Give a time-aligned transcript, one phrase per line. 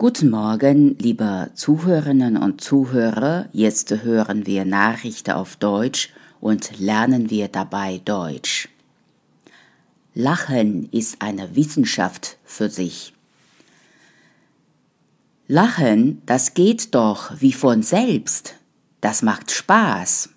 [0.00, 3.50] Guten Morgen, liebe Zuhörerinnen und Zuhörer.
[3.52, 6.08] Jetzt hören wir Nachrichten auf Deutsch
[6.40, 8.70] und lernen wir dabei Deutsch.
[10.14, 13.12] Lachen ist eine Wissenschaft für sich.
[15.48, 18.54] Lachen, das geht doch wie von selbst.
[19.02, 20.30] Das macht Spaß.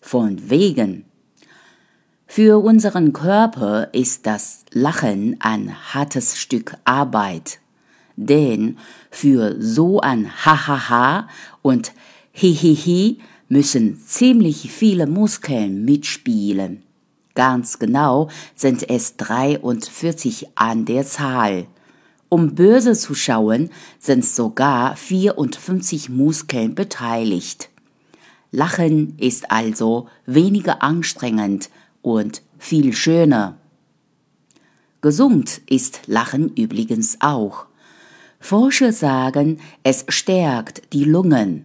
[0.00, 1.04] Von wegen.
[2.26, 7.58] Für unseren Körper ist das Lachen ein hartes Stück Arbeit
[8.16, 8.78] denn
[9.10, 11.28] für so ein Hahaha
[11.62, 11.92] und
[12.32, 13.18] Hihihi
[13.48, 16.82] müssen ziemlich viele Muskeln mitspielen.
[17.34, 21.66] Ganz genau sind es 43 an der Zahl.
[22.28, 27.70] Um böse zu schauen, sind sogar 54 Muskeln beteiligt.
[28.50, 31.70] Lachen ist also weniger anstrengend
[32.02, 33.56] und viel schöner.
[35.00, 37.66] Gesund ist Lachen übrigens auch.
[38.44, 41.64] Forscher sagen, es stärkt die Lungen.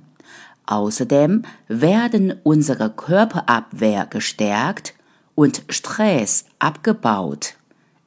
[0.66, 4.94] Außerdem werden unsere Körperabwehr gestärkt
[5.36, 7.56] und Stress abgebaut.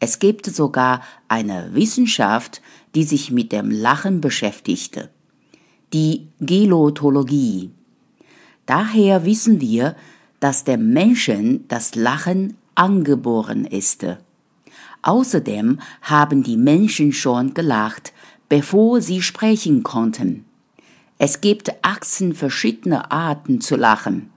[0.01, 2.63] Es gibt sogar eine Wissenschaft,
[2.95, 5.11] die sich mit dem Lachen beschäftigte.
[5.93, 7.73] Die Gelotologie.
[8.65, 9.97] Daher wissen wir,
[10.41, 14.07] dass dem Menschen das Lachen angeboren ist.
[15.03, 18.15] Außerdem haben die Menschen schon gelacht,
[18.53, 20.45] bevor sie sprechen konnten.
[21.17, 24.29] Es gibt Achsen verschiedener Arten zu lachen.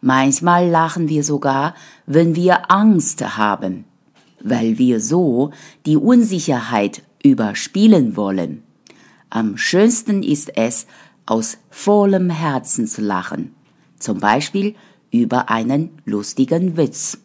[0.00, 3.84] Manchmal lachen wir sogar, wenn wir Angst haben,
[4.42, 5.52] weil wir so
[5.86, 8.64] die Unsicherheit überspielen wollen.
[9.30, 10.88] Am schönsten ist es,
[11.24, 13.54] aus vollem Herzen zu lachen,
[14.00, 14.74] zum Beispiel
[15.12, 17.18] über einen lustigen Witz.